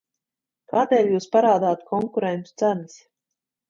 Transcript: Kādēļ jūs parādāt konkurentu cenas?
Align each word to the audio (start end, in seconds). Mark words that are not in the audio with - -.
Kādēļ 0.73 1.13
jūs 1.13 1.29
parādāt 1.37 1.87
konkurentu 1.93 2.61
cenas? 2.65 3.03